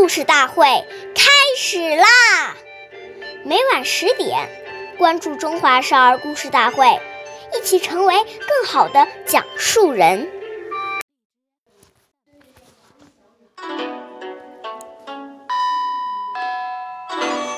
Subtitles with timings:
[0.00, 0.64] 故事大会
[1.14, 2.06] 开始啦！
[3.44, 4.48] 每晚十点，
[4.96, 6.86] 关注《中华少儿故事大会》，
[7.54, 10.26] 一起成为更好的讲述人。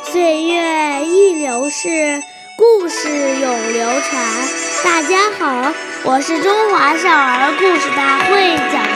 [0.02, 2.20] 岁月易流逝，
[2.58, 4.20] 故事永流传。
[4.82, 5.72] 大家好，
[6.02, 8.91] 我是中华少儿故事大会讲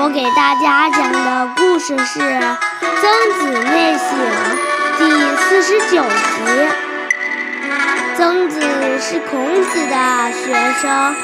[0.00, 2.20] 我给大家讲的故事是
[3.00, 4.16] 《曾子内省》
[4.96, 5.10] 第
[5.42, 6.08] 四十九集。
[8.16, 8.60] 曾子
[9.00, 11.14] 是孔子的学生，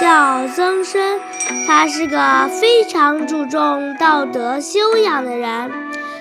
[0.00, 1.20] 叫曾参，
[1.68, 5.70] 他是个非常注重道德修养的人。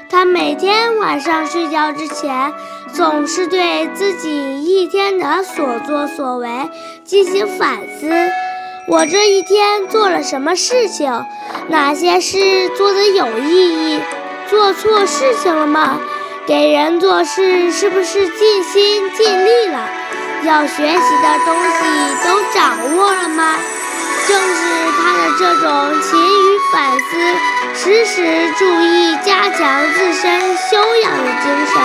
[0.08, 2.54] 他每天晚上睡觉之前，
[2.94, 6.70] 总是对自己一天的所作所为
[7.04, 8.08] 进行反思。
[8.86, 11.26] 我这一天做了什么事情？
[11.70, 14.02] 哪些事做得有意义？
[14.50, 16.00] 做错事情了吗？
[16.46, 19.80] 给人做事是不是尽心尽力了？
[20.44, 21.80] 要学习的东西
[22.28, 23.56] 都掌握了吗？
[24.28, 24.62] 正是
[24.98, 27.04] 他的这种勤于反思、
[27.74, 29.62] 时时注意加强
[29.94, 31.76] 自身修养的精神，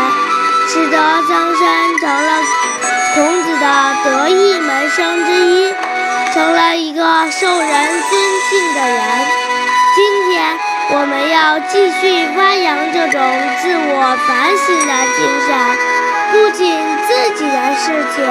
[0.67, 0.97] 使得
[1.29, 1.63] 曾参
[2.01, 2.29] 成了
[3.15, 3.65] 孔子的
[4.05, 5.48] 得意门生之一，
[6.39, 9.03] 成了一个受人尊敬的人。
[9.97, 10.57] 今天
[10.93, 13.19] 我们要继续发扬这种
[13.59, 15.51] 自我反省的精神，
[16.31, 16.79] 不仅
[17.09, 18.23] 自己的事情。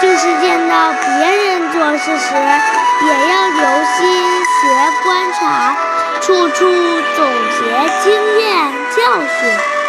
[0.00, 2.30] 就是见到别人做事时，
[3.02, 3.98] 也要留心
[4.46, 4.70] 学
[5.02, 5.74] 观察，
[6.20, 6.64] 处处
[7.16, 7.26] 总
[7.58, 7.58] 结
[8.04, 8.46] 经验
[8.94, 9.81] 教训。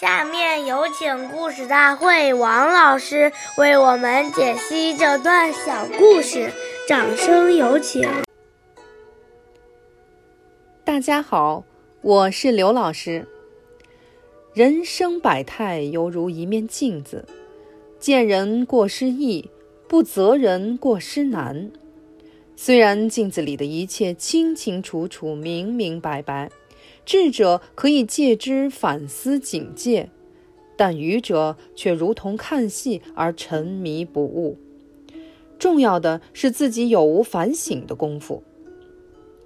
[0.00, 6.52] 下面有请故事大会王老师为我们解析这段小故事，
[6.86, 8.08] 掌声有请。
[10.84, 11.64] 大家好，
[12.00, 13.26] 我是刘老师。
[14.54, 17.26] 人生百态犹如一面镜子，
[17.98, 19.50] 见人过失易，
[19.88, 21.72] 不责人过失难。
[22.54, 26.48] 虽然镜子里的一切清清楚楚、明明白白。
[27.08, 30.10] 智者可以借之反思警戒，
[30.76, 34.58] 但愚者却如同看戏而沉迷不悟。
[35.58, 38.42] 重要的是自己有无反省的功夫。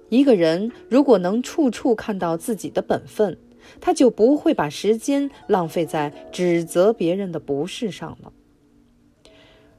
[0.09, 3.37] 一个人如果能处处看到自己的本分，
[3.79, 8.33] 他就不会把时间浪费在指责别人的不是上了。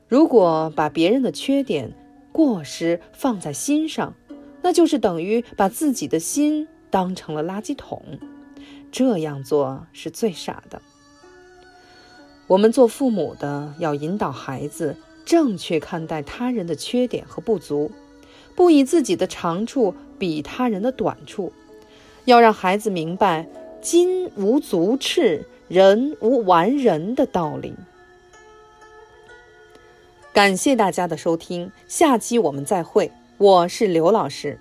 [0.09, 1.93] 如果把别人的缺点、
[2.33, 4.15] 过失放在心上，
[4.63, 6.67] 那就是等于把自己的心。
[6.95, 8.21] 当成了垃圾桶，
[8.93, 10.81] 这样做是最傻的。
[12.47, 17.91] 我们做父母的要引导孩子正确看待他人的缺点和不足，
[18.55, 21.53] 不以自己的长处比他人的短处，
[22.27, 23.49] 要让孩子明白
[23.83, 27.75] “金无足赤，人无完人”的道理。
[30.33, 33.11] 感谢大家的收听，下期我们再会。
[33.39, 34.61] 我是刘老师。